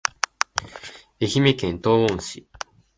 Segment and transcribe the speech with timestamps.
[1.19, 2.47] 愛媛県東温市